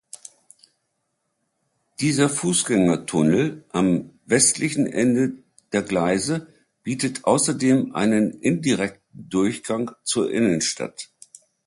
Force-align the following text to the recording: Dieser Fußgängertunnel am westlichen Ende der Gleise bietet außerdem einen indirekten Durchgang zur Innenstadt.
Dieser 1.99 2.27
Fußgängertunnel 2.27 3.65
am 3.69 4.09
westlichen 4.25 4.87
Ende 4.87 5.43
der 5.73 5.83
Gleise 5.83 6.51
bietet 6.81 7.25
außerdem 7.25 7.93
einen 7.93 8.31
indirekten 8.41 9.29
Durchgang 9.29 9.91
zur 10.03 10.31
Innenstadt. 10.31 11.11